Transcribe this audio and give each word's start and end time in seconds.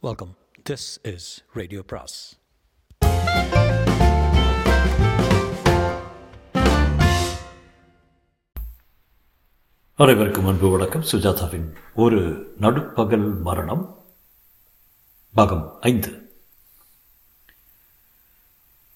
Welcome 0.00 0.36
this 0.70 1.12
is 1.14 1.44
radio 1.52 1.82
பிராஸ் 1.82 2.38
அனைவருக்கும் 9.96 10.46
அன்பு 10.46 10.70
வணக்கம். 10.70 11.02
சுஜாதாவின் 11.02 11.72
ஒரு 11.94 12.52
நடுப்பகல் 12.60 13.40
மரணம் 13.40 14.04
பாகம் 15.34 15.76
ஐந்து. 15.80 16.42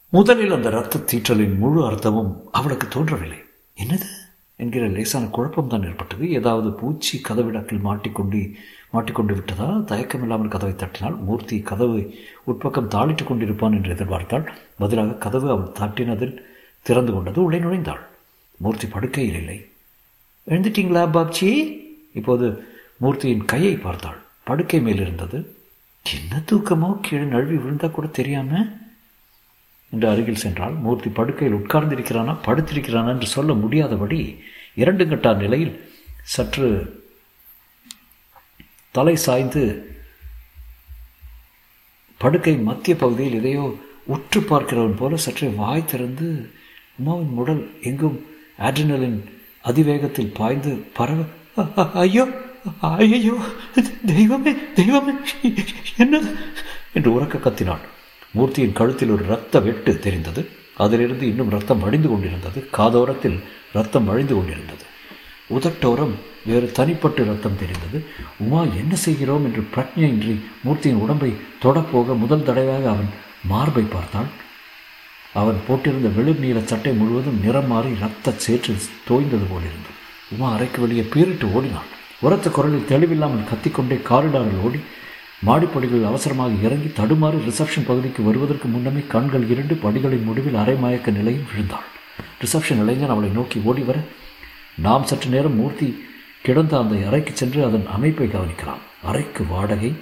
முதலில் 0.09 0.53
அந்த 0.53 0.69
இரத்த 0.69 0.99
தீற்றலின் 0.99 1.57
முழு 1.57 1.91
அர்த்தமும் 1.91 2.43
அவளுக்கு 2.53 2.89
தோன்றவில்லை. 2.89 3.39
என்னது? 3.77 4.22
என்கிற 4.63 4.87
லேசான 4.87 5.27
குழப்பம் 5.27 5.69
தான் 5.69 5.83
ஏற்பட்டது. 5.83 6.25
ஏதாவது 6.33 6.69
பூச்சி 6.71 7.21
கதவிடக்கில் 7.29 7.81
மாட்டிக்கொண்டு 7.81 8.41
மாட்டிக்கொண்டு 8.93 9.35
விட்டதால் 9.35 9.85
தயக்கமில்லாமல் 9.85 10.55
கதவை 10.55 10.77
தட்டினாள் 10.77 11.15
மூர்த்தி 11.15 11.61
கதவை 11.61 12.03
உட்பக்கம் 12.47 12.93
தாளிட்டுக் 12.95 13.31
கொண்டிருப்பான் 13.31 13.77
என்று 13.77 13.95
எதிர்பார்த்தாள். 13.95 14.47
பதிலாக 14.79 15.13
கதவு 15.15 15.51
அவள் 15.51 15.77
தட்டினதில் 15.81 16.37
திறந்து 16.83 17.13
கொண்டது 17.13 17.45
உள்ளே 17.45 17.59
நுழைந்தாள். 17.59 18.03
மூர்த்தி 18.57 18.87
படுக்கையில் 18.87 19.37
இல்லை. 19.37 19.59
எழுந்துட்டீங்களா 20.51 21.05
பாப்ஜி? 21.11 21.51
இப்போது 22.13 22.47
மூர்த்தியின் 22.97 23.45
கையை 23.45 23.77
பார்த்தாள். 23.77 24.19
படுக்கை 24.45 24.81
மேல் 24.81 25.01
இருந்தது. 25.01 25.39
என்ன 26.15 26.43
தூக்கமோ? 26.51 26.99
கீழே 27.03 27.25
நழுவி 27.25 27.57
விழுந்தா 27.57 27.91
கூட 27.91 28.07
தெரியாம? 28.07 28.67
என்று 29.91 30.09
அருகில் 30.09 30.43
சென்றால் 30.45 30.73
மூர்த்தி 30.73 31.09
படுக்கையில் 31.09 31.57
உட்கார்ந்திருக்கிறானா 31.57 32.37
படுத்திருக்கிறானா 32.47 33.09
என்று 33.09 33.27
சொல்ல 33.27 33.53
முடியாதபடி 33.55 34.21
இரண்டு 34.75 35.05
கட்டார் 35.05 35.37
நிலையில் 35.37 35.91
சற்று 36.25 36.69
தலை 38.91 39.17
சாய்ந்து 39.17 39.91
படுக்கை 42.19 42.57
மத்திய 42.57 42.97
பகுதியில் 42.97 43.39
எதையோ 43.39 43.79
உற்று 44.05 44.41
பார்க்கிறவன் 44.41 44.97
போல 44.97 45.17
சற்றே 45.17 45.49
வாய் 45.49 45.85
திறந்து 45.85 46.51
உமாவின் 47.01 47.35
உடல் 47.35 47.71
எங்கும் 47.83 48.27
ஆட்ரினலின் 48.59 49.19
அதிவேகத்தில் 49.65 50.35
பாய்ந்து 50.35 50.75
பரவ 50.75 51.25
ஐயோ 51.93 52.41
ஐயோ 52.81 53.37
தெய்வமே 54.07 54.55
தெய்வமே 54.75 55.13
என்னது? 55.99 56.37
என்று 56.93 57.21
உறக்க 57.21 57.39
கத்தினான். 57.39 57.85
மூர்த்தியின் 58.33 58.73
கழுத்தில் 58.73 59.09
ஒரு 59.09 59.25
இரத்த 59.25 59.61
வெட்டு 59.61 59.99
தெரிந்தது. 59.99 60.49
அதிலிருந்து 60.85 61.27
இன்னும் 61.27 61.51
ரத்தம் 61.51 61.83
அழிந்து 61.83 62.09
கொண்டிருந்தது. 62.09 62.59
காதோரத்தில் 62.79 63.39
ரத்தம் 63.73 64.09
அழிந்து 64.09 64.35
கொண்டிருந்தது. 64.35 64.85
உதட்டோரம் 65.51 66.15
வேறு 66.47 66.67
தனிப்பட்டு 66.79 67.23
ரத்தம் 67.25 67.61
தெரிந்தது. 67.63 67.99
உமா 68.39 68.61
என்ன 68.81 68.95
செய்கிறோம்? 68.95 69.45
என்று 69.45 69.63
பிரஜையின்றி 69.75 70.35
மூர்த்தியின் 70.65 71.03
உடம்பை 71.05 71.31
தொடப்போக 71.63 72.19
முதல் 72.19 72.45
தடவையாக 72.45 72.89
அவன் 72.89 73.11
மார்பை 73.45 73.85
பார்த்தான். 73.93 74.29
அவன் 75.35 75.59
போட்டிருந்த 75.69 76.15
வெளிர் 76.15 76.41
நீல 76.41 76.61
சட்டை 76.61 76.93
முழுவதும் 76.93 77.41
நிறம் 77.45 77.67
மாறி 77.67 77.91
ரத்த 78.01 78.33
சேற்று 78.37 78.75
தோய்ந்தது 79.09 79.47
போலிருந்தது. 79.53 79.95
உமா 80.31 80.49
அறைக்கு 80.53 80.81
வெளியே 80.81 81.05
பீரிட்டு 81.15 81.47
ஓடினான். 81.53 81.91
உரத்த 82.21 82.51
குரலில் 82.51 82.89
தெளிவில்லாமல் 82.89 83.49
கத்திக்கொண்டே 83.51 83.97
காரிடாரில் 84.09 84.61
ஓடி 84.63 84.81
மாடிப்படிகளில் 85.47 86.11
அவசரமாக 86.11 86.53
இறங்கி 86.67 86.89
தடுமாறி 86.99 87.39
ரிசப்ஷன் 87.47 87.87
பகுதிக்கு 87.87 88.21
வருவதற்கு 88.23 88.69
முன்னமே 88.69 89.03
கண்கள் 89.09 89.49
இரண்டு 89.49 89.75
படிகளின் 89.75 90.25
முடிவில் 90.25 90.55
அரை 90.55 90.75
மயக்க 90.75 91.11
நிலையில் 91.11 91.49
விழுந்தாள். 91.49 91.89
ரிசப்ஷன் 92.43 92.83
இளைஞன் 92.83 93.13
அவளை 93.15 93.31
நோக்கி 93.39 93.61
ஓடி 93.65 93.83
வர 93.83 93.99
நாம் 94.77 95.05
சற்று 95.05 95.31
நேரம் 95.31 95.57
மூர்த்தி 95.57 95.89
கிடந்த 96.43 96.79
அந்த 96.79 96.95
அறைக்கு 97.09 97.33
சென்று 97.35 97.65
அதன் 97.65 97.87
அமைப்பை 97.97 98.29
கவனிக்கலாம். 98.29 98.83
அறைக்கு 99.03 99.43
வாடகை 99.47 99.93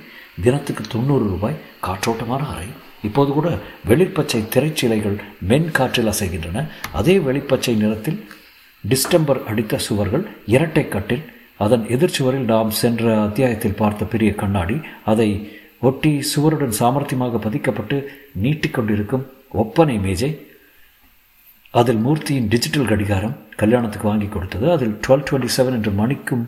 தினத்துக்கு 0.44 0.84
தொண்ணூறு 0.88 1.24
ரூபாய் 1.24 1.60
காற்றோட்டமான 1.86 2.42
அறை. 2.52 2.68
இப்போது 3.02 3.30
கூட 3.32 3.48
வெளிப்பச்சை 3.88 4.40
திரைச்சிலைகள் 4.54 5.18
மென் 5.40 5.70
காற்றில் 5.70 6.06
அசைகின்றன. 6.06 6.68
அதே 6.92 7.18
வெளிப்பச்சை 7.18 7.76
நிறத்தில் 7.76 8.20
டிஸ்டம்பர் 8.84 9.44
அடித்த 9.44 9.78
சுவர்கள் 9.78 10.24
இரட்டை 10.46 10.88
கட்டில் 10.88 11.24
அதன் 11.64 11.84
எதிர்ச்சுவரில் 11.96 12.50
நாம் 12.52 12.70
சென்ற 12.82 13.04
அத்தியாயத்தில் 13.22 13.78
பார்த்த 13.80 14.12
பெரிய 14.12 14.30
கண்ணாடி 14.42 14.76
அதை 15.12 15.30
ஒட்டி 15.80 16.12
சுவருடன் 16.30 16.78
சாமர்த்தியமாக 16.80 17.40
பதிக்கப்பட்டு 17.46 17.96
நீட்டிக்கொண்டிருக்கும் 18.42 19.26
ஒப்பனை 19.52 19.96
மேஜை 19.98 20.30
அதில் 21.74 22.00
மூர்த்தியின் 22.04 22.48
டிஜிட்டல் 22.48 22.90
கடிகாரம் 22.90 23.36
கல்யாணத்துக்கு 23.56 24.06
வாங்கி 24.08 24.28
கொடுத்தது. 24.28 24.66
அதில் 24.70 24.94
டுவெல் 25.04 25.24
டுவெண்ட்டி 25.26 25.50
செவன் 25.56 25.76
என்ற 25.78 25.90
மணிக்கும் 25.90 26.44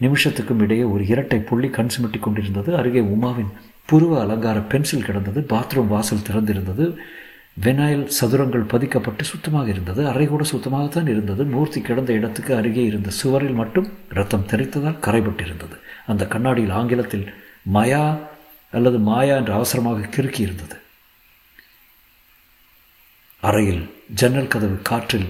நிமிஷத்துக்கும் 0.00 0.62
இடையே 0.64 0.84
ஒரு 0.94 1.02
இரட்டை 1.06 1.38
புள்ளி 1.48 1.68
கண் 1.68 1.92
சுமிட்டி 1.94 2.18
கொண்டிருந்தது. 2.18 2.70
அருகே 2.76 3.02
உமாவின் 3.16 3.52
புருவ 3.88 4.12
அலங்கார 4.20 4.58
பென்சில் 4.72 5.06
கிடந்தது. 5.08 5.40
பாத்ரூம் 5.48 5.92
வாசல் 5.94 6.26
திறந்திருந்தது. 6.28 6.86
வெனாயில் 7.62 8.08
சதுரங்கள் 8.20 8.70
பதிக்கப்பட்டு 8.72 9.22
சுத்தமாக 9.22 9.68
இருந்தது. 9.68 10.08
அறை 10.08 10.26
கூட 10.26 10.44
சுத்தமாகத்தான் 10.52 11.08
இருந்தது. 11.08 11.44
மூர்த்தி 11.44 11.80
கிடந்த 11.80 12.12
இடத்துக்கு 12.12 12.56
அருகே 12.56 12.84
இருந்த 12.84 13.10
சுவரில் 13.10 13.52
மட்டும் 13.52 13.88
ரத்தம் 14.08 14.46
தெரித்ததால் 14.50 15.00
கரைபட்டிருந்தது. 15.00 15.76
அந்த 16.06 16.26
கண்ணாடியில் 16.26 16.70
ஆங்கிலத்தில் 16.70 17.34
மயா 17.74 18.18
அல்லது 18.70 18.98
மாயா 18.98 19.36
என்று 19.36 19.52
அவசரமாக 19.52 20.06
கிறுக்கி 20.06 20.40
இருந்தது. 20.40 20.76
அறையில் 23.40 23.90
ஜன்னல் 24.14 24.48
கதவு 24.48 24.78
காற்றில் 24.82 25.28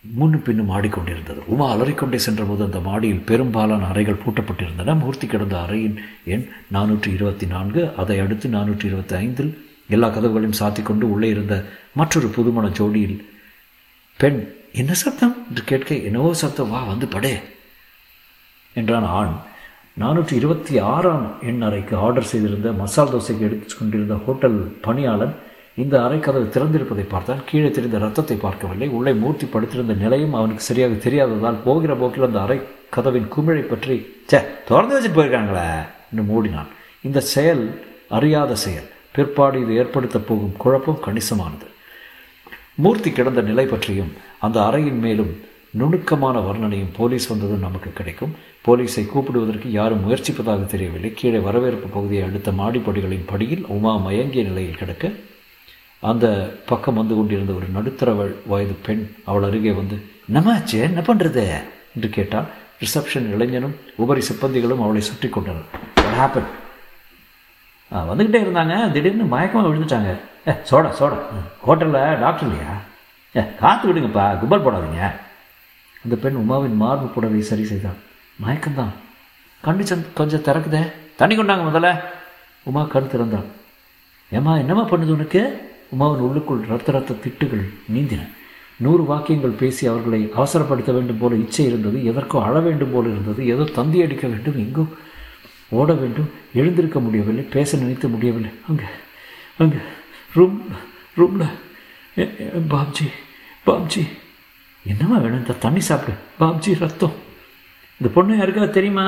முன்னும் 0.00 0.42
பின்னும் 0.42 0.70
ஆடிக்கொண்டிருந்தது. 0.70 1.40
உமா 1.46 1.72
அலறிக்கொண்டே 1.72 2.18
சென்றபோது 2.18 2.64
அந்த 2.64 2.80
மாடியில் 2.80 3.20
பெரும்பாலான 3.20 3.86
அறைகள் 3.86 4.22
பூட்டப்பட்டிருந்தன. 4.26 4.98
மூர்த்தி 4.98 5.26
கிடந்த 5.26 5.56
அறையின் 5.56 5.96
எண் 6.24 6.48
நானூற்றி 6.72 7.12
இருபத்தி 7.12 7.46
நான்கு. 7.46 7.94
அதை 7.96 8.18
அடுத்து 8.20 8.48
நானூற்றி 8.48 8.84
இருபத்தி 8.84 9.14
ஐந்தில் 9.14 9.70
எல்லா 9.92 10.08
கதவுகளையும் 10.08 10.58
சாத்தி 10.60 10.82
கொண்டு 10.82 11.06
உள்ளே 11.10 11.28
இருந்த 11.28 11.56
மற்றொரு 12.00 12.28
புதுமண 12.36 12.66
ஜோடியில் 12.78 13.16
பெண் 14.20 14.40
என்ன 14.80 14.92
சத்தம் 14.92 15.34
என்று 15.48 15.62
கேட்க 15.64 15.94
என்னவோ 16.08 16.34
சத்தம் 16.42 16.70
வா 16.70 16.82
வந்து 16.82 17.06
படே. 17.06 17.32
என்றான் 18.74 19.08
ஆண். 19.20 19.32
நானூற்றி 20.00 20.34
இருபத்தி 20.40 20.74
ஆறாம் 20.78 21.24
எண் 21.48 21.62
அறைக்கு 21.62 21.94
ஆர்டர் 21.96 22.28
செய்திருந்த 22.32 22.68
மசால் 22.72 23.10
தோசைக்கு 23.14 23.46
எடுத்து 23.48 23.74
கொண்டிருந்த 23.78 24.14
ஹோட்டல் 24.26 24.58
பணியாளன் 24.86 25.34
இந்த 25.82 25.94
அறை 26.04 26.18
கதவு 26.20 26.46
திறந்திருப்பதை 26.54 27.04
பார்த்தான் 27.08 27.44
கீழே 27.48 27.70
தெரிந்த 27.70 27.98
ரத்தத்தை 27.98 28.36
பார்க்கவில்லை. 28.36 28.88
உள்ளே 28.88 29.12
மூர்த்தி 29.12 29.46
படுத்திருந்த 29.46 29.94
நிலையும் 29.94 30.34
அவனுக்கு 30.34 30.62
சரியாக 30.62 30.94
தெரியாததால் 30.94 31.62
போகிற 31.64 31.94
போக்கில் 31.94 32.26
அந்த 32.28 32.40
அறை 32.40 32.58
கதவின் 32.90 33.28
குமிழை 33.28 33.62
பற்றி 33.62 33.96
சே 34.26 34.40
திறந்து 34.68 34.94
வச்சுட்டு 34.96 35.18
போயிருக்காங்களே 35.18 35.66
என்று 36.10 36.24
மூடினான். 36.30 36.70
இந்த 37.02 37.20
செயல் 37.34 37.64
அறியாத 38.08 38.54
செயல். 38.64 38.88
பிற்பாடு 39.14 39.60
இது 39.62 39.72
ஏற்படுத்தப் 39.80 40.26
போகும் 40.28 40.56
குழப்பம் 40.62 41.02
கணிசமானது. 41.06 41.66
மூர்த்தி 42.74 43.10
கிடந்த 43.10 43.40
நிலை 43.40 43.64
பற்றியும் 43.66 44.12
அந்த 44.38 44.58
அறையின் 44.60 45.00
மேலும் 45.06 45.32
நுணுக்கமான 45.80 46.36
வர்ணனையும் 46.38 46.94
போலீஸ் 46.96 47.26
வந்ததும் 47.26 47.64
நமக்கு 47.66 47.90
கிடைக்கும். 47.92 48.32
போலீஸை 48.66 49.04
கூப்பிடுவதற்கு 49.08 49.68
யாரும் 49.70 50.02
முயற்சிப்பதாக 50.04 50.64
தெரியவில்லை. 50.66 51.10
கீழே 51.14 51.38
வரவேற்பு 51.38 51.88
பகுதியை 51.88 52.24
அடுத்த 52.28 52.50
மாடிப்படிகளின் 52.52 53.28
படியில் 53.32 53.66
உமா 53.76 53.92
மயங்கிய 53.96 54.42
நிலையில் 54.42 54.80
கிடக்க 54.80 55.12
அந்த 56.10 56.26
பக்கம் 56.66 56.98
வந்து 57.00 57.14
கொண்டிருந்த 57.14 57.52
ஒரு 57.52 57.66
நடுத்தர 57.76 58.12
வயது 58.46 58.74
பெண் 58.86 59.04
அவள் 59.24 59.46
அருகே 59.48 59.72
வந்து 59.80 59.96
என்னமாச்சு 60.28 60.76
என்ன 60.88 61.00
பண்ணுறது 61.00 61.44
என்று 61.94 62.08
கேட்டால் 62.08 62.48
ரிசப்ஷன் 62.82 63.28
இளைஞனும் 63.34 63.76
உபரி 63.96 64.22
சிப்பந்திகளும் 64.28 64.82
அவளை 64.84 65.00
சுற்றி 65.00 65.28
கொண்டனர். 65.28 65.68
ஹேப்பன் 66.18 66.50
வந்துக்கிட்டே 67.98 68.40
இருந்தாங்க. 68.44 68.92
திடீர்னு 68.92 69.36
மயக்கமாக 69.36 69.68
விழுந்துட்டாங்க. 69.68 70.10
ஏ 70.48 70.52
சோடா 70.70 70.90
சோடா. 70.98 71.18
ஹோட்டலில் 71.66 72.20
டாக்டர் 72.20 72.48
இல்லையா? 72.48 72.72
ஏ 73.36 73.42
காற்று 73.60 73.92
விடுங்கப்பா 73.92 74.38
கும்பல் 74.38 74.64
போடாதீங்க. 74.64 75.10
அந்த 76.04 76.16
பெண் 76.20 76.34
உமாவின் 76.34 76.76
மார்பு 76.76 77.06
புடவை 77.06 77.42
சரி 77.42 77.64
செய்தான் 77.64 77.98
மயக்கம்தான். 78.46 78.92
கண்ணு 79.64 79.80
சந்த் 79.80 80.12
கொஞ்சம் 80.14 80.40
திறக்குதே. 80.40 80.92
தண்ணி 81.16 81.36
கொண்டாங்க 81.36 81.66
முதல்ல. 81.68 82.00
உமா 82.62 82.82
கண் 82.82 83.10
திறந்தான் 83.10 83.44
ஏம்மா 84.30 84.56
என்னம்மா 84.56 84.82
பண்ணுது 84.82 85.12
உனக்கு? 85.12 85.70
உமாவின் 85.90 86.24
உள்ளுக்குள் 86.26 86.64
ரத்த 86.68 86.92
ரத்த 86.92 87.14
திட்டுகள் 87.14 87.66
நீந்தின. 87.92 88.20
நூறு 88.76 89.04
வாக்கியங்கள் 89.04 89.50
பேசி 89.50 89.86
அவர்களை 89.86 90.32
அவசரப்படுத்த 90.36 90.92
வேண்டும் 90.92 91.18
போல 91.18 91.34
இச்சை 91.34 91.66
இருந்தது 91.66 92.04
எதற்கோ 92.04 92.42
அழ 92.42 92.60
வேண்டும் 92.60 92.92
போல 92.92 93.08
இருந்தது 93.08 93.46
ஏதோ 93.46 93.64
தந்தி 93.64 94.02
அடிக்க 94.02 94.28
வேண்டும் 94.28 94.56
எங்கோ 94.56 94.84
ஓட 95.80 95.90
வேண்டும் 96.00 96.30
எழுந்திருக்க 96.60 96.98
முடியவில்லை 97.04 97.44
பேச 97.56 97.76
நினைத்து 97.82 98.06
முடியவில்லை. 98.14 98.50
அங்கே 98.68 98.88
அங்கே 99.62 99.80
ரூம் 100.36 100.58
ரூமில் 101.18 101.48
பாப்ஜி 102.74 103.06
பாப்ஜி. 103.68 104.02
என்னம்மா 104.92 105.16
வேணும்? 105.22 105.42
இந்த 105.42 105.54
தண்ணி 105.64 105.82
சாப்பிடு. 105.88 106.14
பாப்ஜி 106.40 106.72
ரத்தம். 106.84 107.16
இந்த 107.98 108.08
பொண்ணு 108.14 108.38
யாருக்கா 108.40 108.64
தெரியுமா? 108.78 109.06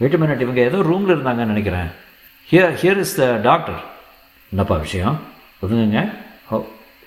வெயிட் 0.00 0.20
மினிட் 0.22 0.44
இவங்க 0.44 0.60
ஏதோ 0.68 0.78
ரூமில் 0.90 1.14
இருந்தாங்கன்னு 1.14 1.52
நினைக்கிறேன். 1.54 1.90
Here 2.50 2.74
here 2.82 3.00
is 3.04 3.16
the 3.20 3.26
doctor 3.48 3.80
என்னப்பா 4.52 4.76
விஷயம்? 4.86 5.18
ஒதுங்குங்க. 5.62 6.02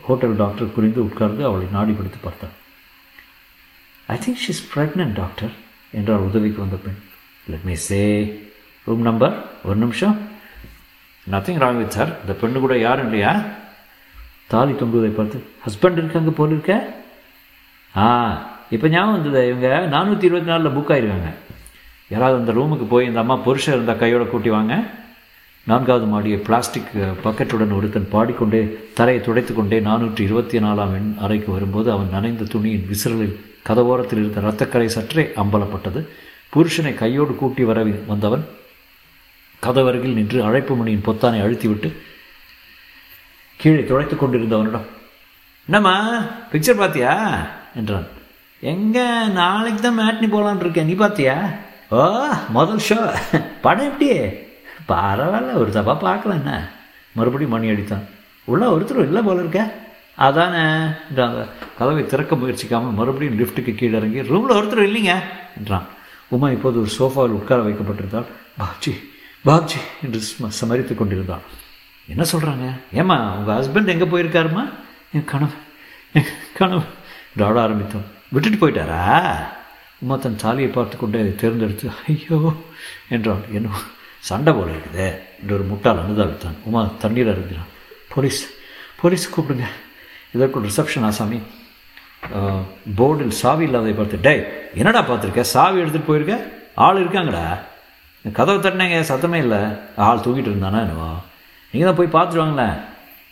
ஹோட்டல் 0.07 0.35
டாக்டர் 0.41 0.73
புரிந்து 0.75 0.99
உட்கார்ந்து 1.07 1.41
அவளை 1.49 1.67
நாடி 1.75 1.93
பிடித்து 1.97 2.19
பார்த்தாள் 2.25 2.55
I 4.13 4.15
think 4.23 4.41
she's 4.45 4.63
pregnant 4.73 5.15
doctor 5.21 5.53
என்றால் 5.99 6.25
உதவிக்கு 6.27 6.59
வந்த 6.63 6.77
பெண். 6.83 6.99
Let 7.51 7.65
me 7.69 7.75
say 7.87 8.01
room 8.87 9.01
number 9.01 9.35
ஒரு 9.63 9.75
நிமிஷம். 9.75 10.15
நத்திங் 11.31 11.61
ராங் 11.61 11.77
வித் 11.77 11.95
சார் 11.95 12.11
இந்த 12.21 12.33
பெண்ணு 12.41 12.59
கூட 12.63 12.77
யாரும் 12.77 13.05
இல்லையா? 13.05 13.31
தாலி 14.47 14.71
தொங்குவதை 14.71 15.09
பார்த்து 15.09 15.37
ஹஸ்பண்ட் 15.65 15.99
இருக்காங்க 16.01 16.31
போல் 16.39 16.49
இருக்க? 16.49 16.73
ஆ 17.95 18.05
இப்போ 18.69 18.87
ஞாபகம் 18.87 19.21
வந்தது 19.21 19.47
இவங்க? 19.47 19.69
நானூற்றி 19.95 20.27
இருபத்தி 20.29 20.49
நாலில் 20.51 20.75
புக் 20.77 20.93
ஆயிருக்காங்க. 20.95 21.31
யாராவது 22.09 22.37
அந்த 22.39 22.51
ரூமுக்கு 22.57 22.85
போய் 22.89 23.05
இந்த 23.05 23.19
அம்மா 23.19 23.35
புருஷன் 23.35 23.73
இருந்தால் 23.73 23.97
கையோட 23.97 24.23
கூட்டி 24.23 24.49
வாங்க. 24.49 24.75
நான்காவது 25.67 26.05
மாடியை 26.05 26.39
பிளாஸ்டிக் 26.39 26.91
பக்கெட்டுடன் 27.23 27.75
ஒருத்தன் 27.75 28.11
பாடிக்கொண்டே 28.11 28.61
தரையை 28.93 29.23
துடைத்து 29.23 29.53
கொண்டே 29.53 29.79
நானூற்றி 29.79 30.19
இருபத்தி 30.19 30.59
நாலாம் 30.59 30.93
எண் 30.97 31.15
அறைக்கு 31.21 31.51
வரும்போது 31.51 31.91
அவன் 31.91 32.09
நனைந்த 32.09 32.43
துணியின் 32.43 32.87
விசிறலில் 32.91 33.35
கதவோரத்தில் 33.69 34.21
இருந்த 34.23 34.41
இரத்தக்கரை 34.41 34.85
சற்றே 34.85 35.25
அம்பலப்பட்டது. 35.43 36.03
புருஷனை 36.53 36.93
கையோடு 36.93 37.35
கூட்டி 37.35 37.63
வர 37.63 37.83
வந்தவன் 38.11 38.45
கதவருகில் 39.65 40.17
நின்று 40.17 40.39
அழைப்பு 40.47 40.73
மணியின் 40.79 41.05
பொத்தானை 41.07 41.39
அழுத்திவிட்டு 41.45 41.89
கீழே 43.59 43.83
துடைத்து 43.83 44.15
கொண்டிருந்தவனிடம் 44.15 44.89
என்னம்மா 45.67 45.93
பிக்சர் 46.51 46.81
பார்த்தியா 46.81 47.13
என்றான். 47.79 48.07
எங்க 48.71 48.97
நாளைக்கு 49.37 49.81
தான் 49.81 49.97
மேட்னி 49.99 50.27
போகலான் 50.33 50.61
இருக்கேன் 50.63 50.89
நீ 50.89 50.95
பார்த்தியா 50.99 51.35
ஓ 51.95 52.03
முதல் 52.57 52.83
ஷோ 52.87 52.99
படம் 53.63 53.87
எப்படி? 53.89 54.09
பரவாயில்ல 54.91 55.57
ஒரு 55.61 55.71
தப்பா 55.77 55.93
பார்க்கலாம் 56.05 56.39
என்ன? 56.41 56.53
மறுபடியும் 57.17 57.53
மணி 57.55 57.71
அடித்தான். 57.73 58.05
உள்ள 58.51 58.63
ஒருத்தர் 58.75 59.07
இல்லை 59.07 59.21
போல 59.27 59.43
இருக்க. 59.43 59.61
அதானே 60.25 60.63
என்றாங்க 61.09 61.41
கதவை 61.79 62.03
திறக்க 62.05 62.35
முயற்சிக்காமல் 62.41 62.97
மறுபடியும் 62.99 63.39
லிஃப்ட்டுக்கு 63.39 63.73
கீழே 63.79 63.97
இறங்கி 63.99 64.21
ரூமில் 64.31 64.57
ஒருத்தர் 64.57 64.87
இல்லைங்க 64.87 65.15
என்றான். 65.59 65.87
உமா 66.35 66.49
இப்போது 66.55 66.79
ஒரு 66.83 66.91
சோஃபாவில் 66.99 67.37
உட்கார 67.39 67.59
வைக்கப்பட்டிருந்தால் 67.67 68.31
பாச்சி 68.61 68.93
பாப்ஜி 69.47 69.79
என்று 70.05 70.19
சமரித்து 70.59 70.93
கொண்டிருந்தான். 70.99 71.43
என்ன 72.13 72.23
சொல்கிறாங்க 72.31 72.65
ஏம்மா 73.01 73.17
உங்கள் 73.37 73.55
ஹஸ்பண்ட் 73.57 73.91
எங்கே 73.93 74.07
போயிருக்காருமா 74.13 74.63
என் 75.15 75.29
கனவு 75.31 75.57
என் 76.17 76.31
கனவு 76.59 76.85
ராட 77.41 77.55
ஆரம்பித்தோம். 77.65 78.07
விட்டுட்டு 78.33 78.57
போயிட்டாரா? 78.61 79.01
உமா 80.03 80.15
தன் 80.23 80.39
சாலியை 80.43 80.69
பார்த்து 80.77 80.95
கொண்டு 81.01 81.17
அதை 81.23 81.33
தேர்ந்தெடுத்து 81.41 81.85
ஐயோ 82.13 82.39
என்றான். 83.15 83.43
என்ன 83.57 83.83
சண்டை 84.29 84.51
போல 84.57 84.69
இருக்குதே 84.75 85.07
என்று 85.39 85.53
ஒரு 85.57 85.65
முட்டால் 85.71 86.01
அனுதாபித்தான். 86.03 86.57
உமா 86.67 86.81
தண்ணீர் 87.03 87.31
அருந்தினான். 87.33 87.71
போலீஸ் 88.13 88.41
போலீஸ் 89.01 89.25
கூப்பிடுங்க. 89.35 89.67
இதற்குள் 90.35 90.67
ரிசப்ஷன் 90.69 91.07
ஆசாமி 91.09 91.39
போர்டில் 92.99 93.37
சாவி 93.41 93.63
இல்லாததை 93.67 93.93
பார்த்து 93.97 94.23
டே 94.27 94.33
என்னடா 94.79 95.01
பார்த்துருக்க? 95.09 95.43
சாவி 95.55 95.81
எடுத்துகிட்டு 95.83 96.09
போயிருக்க? 96.11 96.35
ஆள் 96.85 97.01
இருக்காங்கடா. 97.03 97.45
கதவை 98.25 98.59
தட்டினேங்க 98.59 98.99
சத்தமே 99.01 99.35
இல்லை. 99.35 99.59
ஆள் 99.97 100.19
தூங்கிட்டு 100.19 100.51
இருந்தானா 100.51 100.79
என்னவா. 100.81 101.11
நீங்கள் 101.73 101.93
தான் 101.93 101.99
போய் 101.99 102.15
பார்த்துருவாங்களேன் 102.17 102.77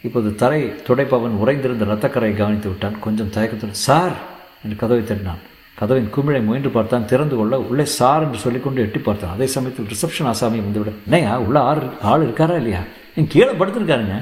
இப்போது 0.03 0.35
தரை 0.35 0.73
துடைப்பவன் 0.87 1.39
உறைந்திருந்த 1.39 1.85
ரத்தக்கரையை 1.85 2.37
கவனித்து 2.37 2.69
விட்டான். 2.69 2.99
கொஞ்சம் 2.99 3.29
தயக்கத்துடன் 3.29 3.73
சார்! 3.73 4.15
என்று 4.63 4.75
கதவை 4.75 5.03
தட்டினான். 5.03 5.41
கதவின் 5.77 6.09
குமிழை 6.09 6.41
முயன்று 6.41 6.69
பார்த்தான். 6.69 7.05
திறந்து 7.05 7.35
கொள்ள 7.35 7.59
உள்ளே 7.59 7.85
சார்! 7.85 8.23
என்று 8.23 8.39
சொல்லிக்கொண்டு 8.39 8.81
எட்டி 8.81 8.99
பார்த்தான். 8.99 9.31
அதே 9.31 9.47
சமயத்தில் 9.47 9.85
ரிசப்ஷன் 9.85 10.27
ஆசாமி 10.27 10.59
வந்துவிட 10.59 10.91
என்னையா 11.05 11.39
உள்ள 11.39 11.59
ஆள் 11.59 11.89
ஆள் 12.01 12.21
இருக்காரா 12.21 12.55
இல்லையா? 12.55 12.83
என் 13.15 13.27
கீழே 13.27 13.51
படுத்துருக்காருங்க? 13.51 14.17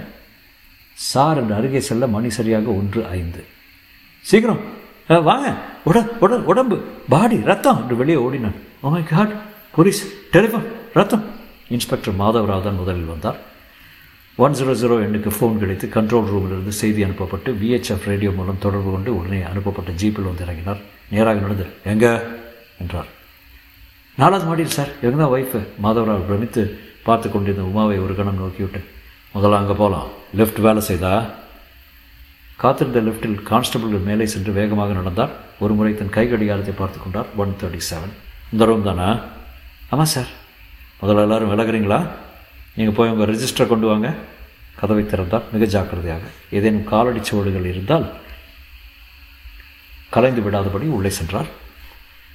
சார்! 0.97 1.37
என்று 1.37 1.55
அருகே 1.55 1.79
செல்ல 1.79 2.07
மணி 2.07 2.29
சரியாக 2.29 2.67
ஒன்று 2.71 3.05
ஐந்து. 3.05 3.45
சீக்கிரம் 4.25 4.61
வாங்க. 5.09 5.53
உட 5.85 6.05
உட 6.21 6.43
உடம்பு 6.43 6.75
பாடி 7.09 7.37
ரத்தம்! 7.43 7.81
என்று 7.81 7.95
வெளியே 7.95 8.15
ஓடினான். 8.15 8.53
Oh 8.83 8.87
oh my 8.89 9.03
God 9.03 9.33
police 9.75 9.99
telephone 10.31 10.65
ரத்தம். 10.93 11.23
இன்ஸ்பெக்டர் 11.69 12.15
மாதவராதன் 12.19 12.75
முதலில் 12.75 13.11
வந்தார். 13.11 13.37
ஒன் 14.35 14.51
ஜீரோ 14.51 14.73
ஜீரோ 14.81 14.95
எண்ணுக்கு 15.05 15.31
ஃபோன் 15.37 15.57
கிடைத்து 15.57 15.85
கண்ட்ரோல் 15.93 16.29
ரூமிலிருந்து 16.31 16.73
செய்தி 16.81 17.03
அனுப்பப்பட்டு 17.03 17.49
விஹெச்எஃப் 17.61 18.05
ரேடியோ 18.05 18.31
மூலம் 18.31 18.59
தொடர்பு 18.59 18.91
கொண்டு 18.91 19.17
உடனே 19.17 19.41
அனுப்பப்பட்ட 19.41 19.91
ஜீப்பில் 19.91 20.29
வந்து 20.29 20.45
இறங்கினார். 20.45 20.81
நேராக 21.09 21.39
நடந்து 21.39 21.65
எங்க? 21.83 22.23
என்றார். 22.79 23.09
நாலாவது 24.17 24.47
மாடியில் 24.49 24.77
சார். 24.77 24.91
இவங்க 25.01 25.23
தான் 25.23 25.33
ஒய்ஃபு 25.35 25.59
மாதவராவ் 25.83 26.27
பிரமித்து 26.29 26.79
பார்த்து 27.03 27.31
கொண்டிருந்த 27.31 27.63
உமாவை 27.63 27.99
ஒரு 27.99 28.15
கணம் 28.15 28.39
நோக்கிவிட்டு 28.43 28.81
முதல்ல 29.35 29.59
அங்கே 29.63 29.73
போகலாம் 29.73 30.07
லிஃப்ட் 30.35 30.59
வேலை 30.59 30.81
செய்தா? 30.81 31.25
காத்திருந்த 32.55 32.99
லிஃப்ட்டில் 32.99 33.37
கான்ஸ்டபிள்கள் 33.43 34.07
மேலே 34.09 34.25
சென்று 34.25 34.51
வேகமாக 34.51 34.93
நடந்தார். 34.93 35.29
ஒரு 35.59 35.73
முறை 35.73 35.97
தன் 35.97 36.15
கை 36.17 36.27
கடிகாரத்தை 36.27 36.73
பார்த்து 36.77 36.99
கொண்டார். 36.99 37.29
ஒன் 37.37 37.55
தேர்ட்டி 37.61 37.79
செவன் 37.91 38.17
இந்த 38.51 38.65
ரூம் 38.65 38.89
தானே? 38.89 39.09
ஆமாம் 39.91 40.11
சார். 40.15 40.29
முதல்ல 41.01 41.21
எல்லோரும் 41.21 41.51
விலகுறீங்களா? 41.51 42.07
நீங்கள் 42.75 42.95
போய் 42.95 43.09
உங்கள் 43.09 43.31
ரெஜிஸ்டரை 43.31 43.67
கொண்டு 43.67 43.87
வாங்க. 43.87 44.09
கதவை 44.79 45.05
திறந்தார் 45.05 45.49
மிக 45.51 45.65
ஜாக்கிரதையாக. 45.65 46.21
ஏதேனும் 46.51 46.89
காலடி 46.91 47.23
சுவடுகள் 47.23 47.65
இருந்தால் 47.65 48.05
கலைந்து 50.09 50.41
விடாதபடி 50.41 50.87
உள்ளே 50.97 51.09
சென்றார். 51.09 51.49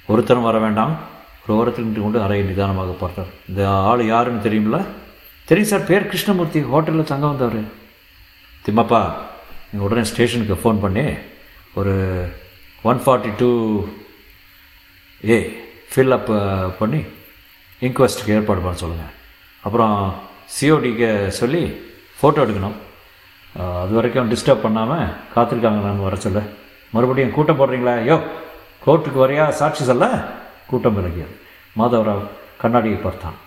ஒருத்தரும் 0.07 0.47
வர 0.49 0.59
வேண்டாம். 0.59 0.93
ஒரு 1.47 1.57
ஓரத்தில் 1.59 1.85
நின்று 1.85 2.01
கொண்டு 2.01 2.21
அறையை 2.21 2.47
நிதானமாக 2.47 2.91
பார்த்தார். 2.91 3.33
இந்த 3.49 3.69
ஆள் 3.69 4.05
யாருன்னு 4.05 4.45
தெரியுமில்ல? 4.47 4.85
தெரியும் 5.45 5.69
சார். 5.69 5.85
பேர் 5.85 6.05
கிருஷ்ணமூர்த்தி. 6.05 6.59
ஹோட்டலில் 6.59 7.11
தங்க 7.11 7.27
வந்தவர். 7.27 7.59
திம்மப்பா 8.65 9.01
நீங்கள் 9.71 9.89
உடனே 9.89 10.03
ஸ்டேஷனுக்கு 10.03 10.55
ஃபோன் 10.63 10.81
பண்ணி 10.85 11.05
ஒரு 11.73 11.93
one 12.83 13.01
forty 13.05 13.33
two 13.37 13.49
A 15.29 15.37
fill 15.95 16.15
up 16.17 16.79
பண்ணி 16.79 17.01
இன்குவெஸ்ட்டுக்கு 17.85 18.35
ஏற்பாடு 18.37 18.61
பண்ண 18.65 18.77
சொல்லுங்கள் 18.81 19.13
அப்புறம் 19.65 19.95
சிஓடிக்கு 20.55 21.09
சொல்லி 21.39 21.63
ஃபோட்டோ 22.19 22.39
எடுக்கணும். 22.45 22.77
அது 23.81 23.93
வரைக்கும் 23.97 24.29
டிஸ்டர்ப் 24.31 24.63
பண்ணாமல் 24.65 25.11
காத்திருக்காங்க 25.35 25.81
நான் 25.85 26.05
வர 26.05 26.15
சொல்ல. 26.25 26.41
மறுபடியும் 26.93 27.35
கூட்டம் 27.37 27.59
போடுறீங்களா? 27.59 27.93
ஐயோ 28.03 28.17
கோர்ட்டுக்கு 28.85 29.19
வரையா? 29.23 29.45
சாட்சி 29.59 29.83
சொல்ல? 29.89 30.05
கூட்டம் 30.69 30.97
விலகியது 30.97 31.33
மாதவராவ் 31.79 32.23
கண்ணாடியை 32.61 32.97
பார்த்தான். 33.05 33.37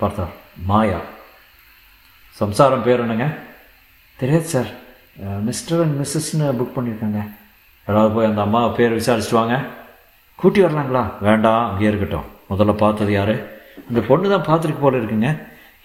பார்த்தார். 0.00 0.32
மாயா. 0.70 1.00
சம்சாரம் 2.40 2.84
பேர் 2.86 3.02
என்னங்க? 3.04 3.26
தெரியாது 4.20 4.48
சார். 4.54 4.70
மிஸ்டர் 5.48 5.80
அண்ட் 5.84 5.96
மிஸ்ஸஸ்னு 6.00 6.46
புக் 6.58 6.76
பண்ணியிருக்காங்க 6.76 7.20
யாராவது 7.86 8.12
போய் 8.14 8.28
அந்த 8.30 8.40
அம்மா 8.46 8.60
பேர் 8.78 8.96
விசாரிச்சுட்டு 8.98 9.40
வாங்க. 9.40 9.56
கூட்டி 10.40 10.60
வரலாங்களா? 10.62 11.02
வேண்டாம் 11.28 11.64
அங்கேயே 11.70 11.90
இருக்கட்டும். 11.92 12.28
முதல்ல 12.50 12.74
பார்த்தது 12.84 13.12
யார்? 13.18 13.34
அந்த 13.88 14.00
பொண்ணு 14.08 14.28
தான் 14.34 14.48
பார்த்துருக்கு 14.48 14.82
போல 14.84 14.96
இருக்குங்க. 14.96 15.30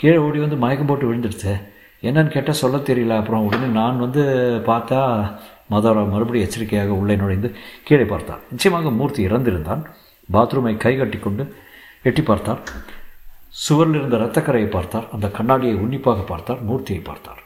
கீழே 0.01 0.17
ஓடி 0.17 0.39
வந்து 0.39 0.55
மயக்கம் 0.55 0.89
போட்டு 0.89 1.05
விழுந்துடுச்சு. 1.09 1.53
என்னன்னு 2.07 2.33
கேட்டால் 2.35 2.61
சொல்ல 2.63 2.77
தெரியல. 2.77 3.15
அப்புறம் 3.21 3.45
உடனே 3.45 3.67
நான் 3.79 4.03
வந்து 4.05 4.23
பார்த்தா 4.65 4.99
மதவராவ் 5.71 6.13
மறுபடியும் 6.15 6.47
எச்சரிக்கையாக 6.47 6.91
உள்ளே 6.99 7.15
நுழைந்து 7.15 7.49
கீழே 7.87 8.03
பார்த்தான் 8.03 8.43
நிச்சயமாக 8.51 8.91
மூர்த்தி 8.91 9.27
இறந்திருந்தான். 9.27 9.81
பாத்ரூமை 10.33 10.77
கை 10.77 10.97
கட்டி 10.97 11.17
கொண்டு 11.17 11.55
எட்டி 12.03 12.21
பார்த்தார். 12.21 12.61
சுவரில் 13.63 13.97
இருந்த 13.99 14.17
இரத்தக்கரையை 14.17 14.69
பார்த்தார். 14.69 15.07
அந்த 15.11 15.27
கண்ணாடியை 15.27 15.75
உன்னிப்பாக 15.75 16.21
பார்த்தார். 16.21 16.59
மூர்த்தியை 16.69 17.01
பார்த்தார். 17.03 17.41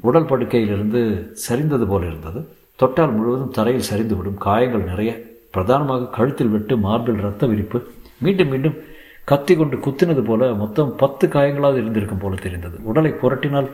உடல் 0.00 0.28
படுக்கையிலிருந்து 0.30 1.00
சரிந்தது 1.48 1.86
போல 1.86 2.06
இருந்தது. 2.06 2.40
தொட்டால் 2.76 3.12
முழுவதும் 3.12 3.50
தரையில் 3.50 3.88
சரிந்துவிடும். 3.90 4.38
காயங்கள் 4.46 4.88
நிறைய. 4.92 5.12
பிரதானமாக 5.50 6.10
கழுத்தில் 6.16 6.52
வெட்டு 6.54 6.76
மார்பில் 6.76 7.22
ரத்த 7.26 7.46
விரிப்பு. 7.46 7.78
மீண்டும் 8.18 8.48
மீண்டும் 8.48 8.76
கத்தி 9.24 9.56
கொண்டு 9.56 9.76
குத்தினது 9.76 10.24
போல 10.24 10.54
மொத்தம் 10.54 10.94
பத்து 10.96 11.28
காயங்களாவது 11.28 11.76
இருந்திருக்கும் 11.76 12.18
போல 12.18 12.34
தெரிந்தது. 12.34 12.78
உடலை 12.82 13.10
புரட்டினால் 13.10 13.70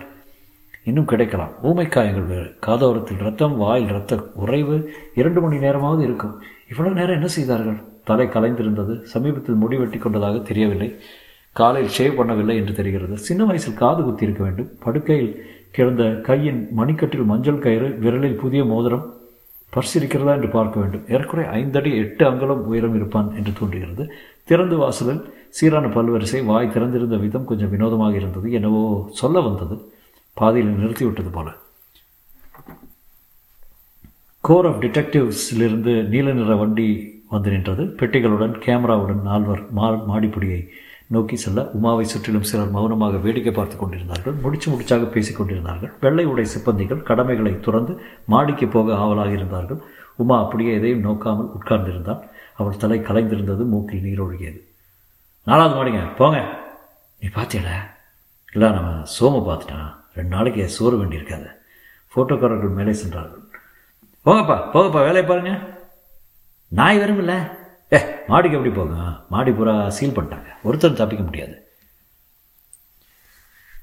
இன்னும் 0.85 1.05
கிடைக்கலாம். 1.05 1.51
ஊமை 1.63 1.87
காயங்கள் 1.87 2.23
வேறு. 2.23 2.55
காதோரத்தில் 2.67 3.19
ரத்தம் 3.19 3.57
வாயில் 3.57 3.89
ரத்த 3.89 4.31
உறைவு 4.35 4.91
இரண்டு 5.15 5.41
மணி 5.41 5.59
நேரமாவது 5.59 6.03
இருக்கும். 6.03 6.43
இவ்வளவு 6.71 6.95
நேரம் 6.95 7.13
என்ன 7.13 7.27
செய்தார்கள்? 7.27 7.81
தலை 8.05 8.27
கலைந்திருந்தது. 8.27 9.03
சமீபத்தில் 9.03 9.55
முடி 9.55 9.77
வெட்டி 9.77 9.99
கொண்டதாக 9.99 10.39
தெரியவில்லை. 10.39 10.97
காலையில் 11.53 11.91
ஷேவ் 11.99 12.15
பண்ணவில்லை 12.15 12.55
என்று 12.55 12.75
தெரிகிறது. 12.75 13.19
சின்ன 13.19 13.45
வயசில் 13.45 13.75
காது 13.75 14.03
குத்தி 14.03 14.25
இருக்க 14.25 14.43
வேண்டும். 14.43 14.71
படுக்கையில் 14.85 15.47
கிடந்த 15.71 16.05
கையின் 16.05 16.69
மணிக்கட்டில் 16.77 17.25
மஞ்சள் 17.25 17.59
கயிறு 17.59 17.99
விரலில் 18.01 18.37
புதிய 18.37 18.65
மோதிரம் 18.65 19.18
பர்ஸ் 19.73 19.97
இருக்கிறதா 19.97 20.33
என்று 20.33 20.49
பார்க்க 20.49 20.81
வேண்டும் 20.81 21.07
ஏறக்குறை 21.09 21.45
ஐந்தடி 21.55 21.91
எட்டு 21.95 22.23
அங்கலம் 22.27 22.63
உயரம் 22.65 22.95
இருப்பான் 22.95 23.29
என்று 23.35 23.53
தோன்றுகிறது 23.53 24.05
திறந்து 24.45 24.77
வாசலில் 24.77 25.23
சீரான 25.51 25.87
பல்வரிசை 25.89 26.41
வாய் 26.45 26.73
திறந்திருந்த 26.73 27.17
விதம் 27.17 27.45
கொஞ்சம் 27.45 27.71
வினோதமாக 27.71 28.17
இருந்தது 28.17 28.49
என்னவோ 28.51 28.83
சொல்ல 29.13 29.41
வந்தது 29.41 29.77
பாதியில் 30.37 30.75
நிறுத்திவிட்டது 30.75 31.31
போல 31.31 31.49
கோர் 34.45 34.67
ஆஃப் 34.67 34.83
டிடெக்டிவ்ஸிலிருந்து 34.83 35.95
நீல 36.09 36.33
நிற 36.33 36.55
வண்டி 36.55 36.89
வந்து 37.31 37.51
நின்றது 37.51 37.83
பெட்டிகளுடன் 38.01 38.55
கேமராவுடன் 38.59 39.23
நால்வர் 39.23 39.63
மா 39.71 39.89
மாடிப்படியை 40.09 40.61
நோக்கி 41.15 41.37
செல்ல 41.37 41.61
உமாவை 41.77 42.05
சுற்றிலும் 42.05 42.49
சிலர் 42.51 42.75
மௌனமாக 42.77 43.17
வேடிக்கை 43.17 43.53
பார்த்து 43.53 43.77
கொண்டிருந்தார்கள். 43.77 44.35
முடிச்சு 44.43 44.69
முடிச்சாக 44.73 45.05
பேசிக் 45.05 45.37
கொண்டிருந்தார்கள். 45.37 45.93
வெள்ளை 46.01 46.25
உடை 46.25 46.45
சிப்பந்திகள் 46.55 47.03
கடமைகளை 47.03 47.53
துறந்து 47.61 47.93
மாடிக்கு 48.25 48.69
போக 48.69 48.97
ஆவலாக 48.97 49.33
இருந்தார்கள். 49.33 49.81
உமா 50.17 50.37
அப்படியே 50.45 50.73
எதையும் 50.79 51.05
நோக்காமல் 51.05 51.53
உட்கார்ந்திருந்தாள் 51.59 52.23
அவள் 52.55 52.77
தலை 52.77 52.99
கலைந்திருந்தது 53.01 53.65
மூக்கில் 53.73 54.05
நீர் 54.07 54.23
ஒழுகியது 54.25 54.61
நாலாவது 55.47 55.75
மாடிங்க 55.79 56.01
போங்க. 56.17 56.39
நீ 57.21 57.29
பார்த்தியல 57.29 57.71
இல்லை 58.53 58.69
நம்ம 58.71 58.91
சோம 59.19 59.41
பார்த்துட்டான். 59.47 59.91
ரெண்டு 60.15 60.33
நாளைக்கு 60.37 60.69
சோறு 60.69 60.97
வேண்டியிருக்காது. 61.01 61.49
ஃபோட்டோக்காரர்கள் 62.13 62.79
மேலே 62.79 62.93
சென்றார்கள். 62.93 63.45
போங்கப்பா 64.25 64.57
போங்கப்பா 64.73 65.01
வேலையை 65.07 65.25
பாருங்க. 65.25 65.53
நாய் 66.69 66.99
வரும்ல 66.99 67.35
ஏ 67.93 67.99
மாடிக்கு 68.31 68.57
எப்படி 68.59 68.73
போகும் 68.79 69.15
மாடி 69.35 69.51
பூரா 69.59 69.75
சீல் 69.97 70.15
பண்ணிட்டாங்க. 70.17 70.51
ஒருத்தர் 70.67 71.01
தப்பிக்க 71.01 71.23
முடியாது. 71.29 71.55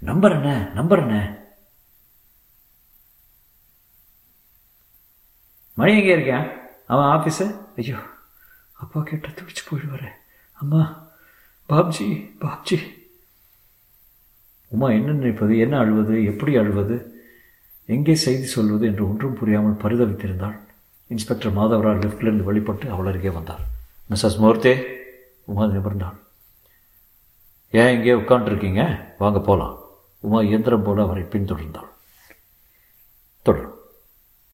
நம்பர் 0.09 0.35
என்ன? 0.37 0.49
நம்பர் 0.77 1.01
என்ன? 1.05 1.15
மணி 5.79 5.93
எங்கே 5.99 6.13
இருக்கான் 6.15 6.45
அவன் 6.91 7.09
ஆஃபீஸு 7.13 7.45
ஐயோ 7.79 7.97
அப்பா 8.83 8.99
கேட்ட 9.01 9.27
துடிச்சு 9.37 9.63
போயிடுவார். 9.69 10.07
அம்மா 10.61 10.81
பாப்ஜி 11.69 12.07
பாப்ஜி. 12.43 12.77
உமா 14.73 14.87
என்ன 14.97 15.15
நினைப்பது? 15.19 15.53
என்ன 15.65 15.75
அழுவது? 15.83 16.15
எப்படி 16.31 16.53
அழுவது? 16.61 16.95
எங்கே 17.95 18.15
செய்தி 18.25 18.47
சொல்வது 18.55 18.85
என்று 18.89 19.03
ஒன்றும் 19.09 19.37
புரியாமல் 19.39 19.81
பரிதவித்திருந்தாள். 19.83 20.57
இன்ஸ்பெக்டர் 21.13 21.57
மாதவரால் 21.57 22.03
லிஃப்டிலிருந்து 22.03 22.49
வெளிப்பட்டு 22.49 22.85
அவள் 22.93 23.09
அருகே 23.11 23.33
வந்தார். 23.37 23.63
மிஸ்ஸஸ் 24.09 24.39
மூர்த்தே 24.39 24.73
உமா 25.45 25.63
நிமிர்ந்தாள் 25.63 26.17
ஏன் 27.71 27.95
இங்கே 27.95 28.13
உட்காந்துருக்கீங்க 28.13 28.99
வாங்க 29.17 29.39
போகலாம் 29.39 29.79
உமா 30.19 30.41
இயந்திரம் 30.41 30.83
போல 30.83 31.01
அவரை 31.01 31.23
பின்தொடர்ந்தாள். 31.23 31.89